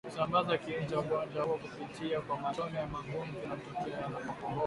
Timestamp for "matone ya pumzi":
2.39-3.11